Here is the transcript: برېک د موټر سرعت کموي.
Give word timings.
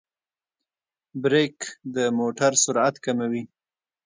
برېک 1.21 1.57
د 1.95 1.97
موټر 2.19 2.51
سرعت 2.63 2.95
کموي. 3.05 3.43